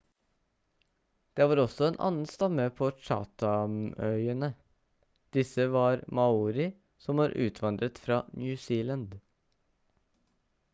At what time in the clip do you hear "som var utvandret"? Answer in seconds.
7.07-8.05